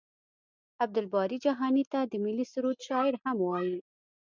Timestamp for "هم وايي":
3.23-3.77